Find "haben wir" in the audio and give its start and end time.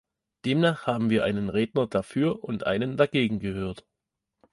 0.87-1.23